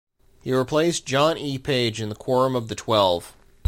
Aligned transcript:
He 0.41 0.51
replaced 0.51 1.05
John 1.05 1.37
E. 1.37 1.59
Page 1.59 2.01
in 2.01 2.09
the 2.09 2.15
Quorum 2.15 2.55
of 2.55 2.69
the 2.69 2.73
Twelve. 2.73 3.37